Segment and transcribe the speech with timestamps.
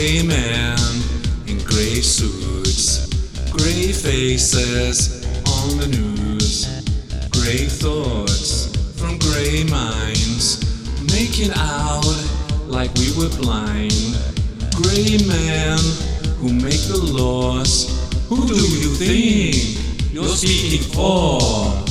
[0.00, 0.78] Gray men
[1.46, 3.06] in gray suits,
[3.50, 6.64] gray faces on the news,
[7.28, 10.64] gray thoughts from gray minds,
[11.12, 12.16] making out
[12.66, 14.16] like we were blind.
[14.74, 15.78] Gray men
[16.38, 17.92] who make the laws.
[18.30, 21.89] Who do you think you're speaking for?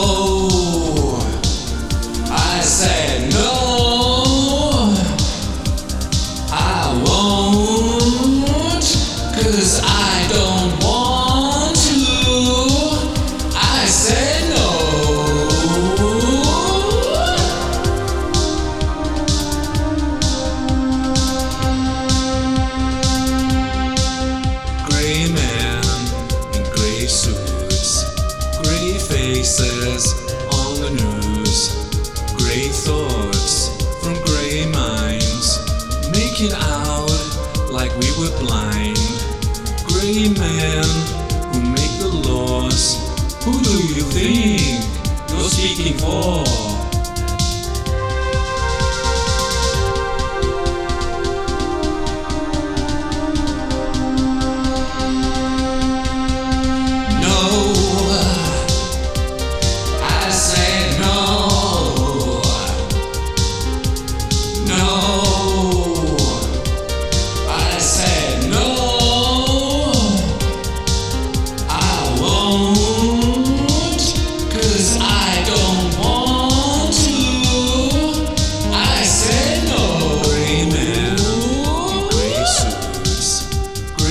[0.00, 1.18] No,
[2.30, 4.94] I said no.
[6.52, 8.84] I won't,
[9.34, 9.80] cause
[29.48, 30.12] faces
[30.52, 31.72] on the news,
[32.36, 33.70] gray thoughts
[34.02, 35.56] from gray minds,
[36.12, 37.08] making out
[37.72, 38.98] like we were blind.
[39.88, 40.84] Gray men
[41.48, 42.98] who make the laws.
[43.44, 44.97] Who do you think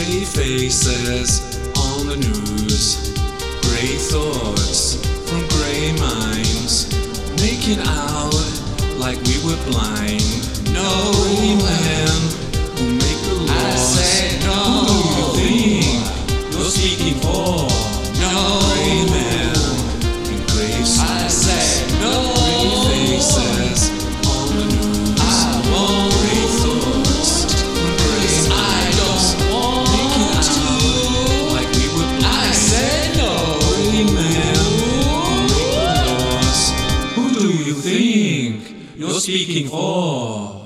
[0.08, 1.42] gray faces
[1.76, 3.12] on the news,
[3.64, 4.96] gray thoughts
[5.28, 6.88] from gray minds,
[7.42, 8.32] making out
[8.98, 10.24] like we were blind.
[10.72, 12.47] No gray men
[38.98, 40.57] you're speaking for?